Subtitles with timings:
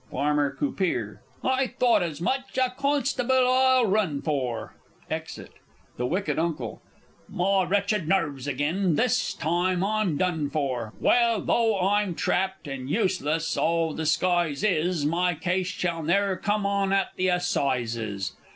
[0.09, 1.05] Farmer C.
[1.47, 4.73] I thought as much a constable I'll run for.
[5.11, 5.51] [Exit.
[5.97, 6.57] The W.
[6.59, 6.79] U.
[7.29, 8.95] My wretched nerves again!
[8.95, 10.93] This time I'm done for!
[10.99, 16.91] Well, though I'm trapped, and useless all disguise is, My case shall ne'er come on
[16.93, 18.33] at the Assizes!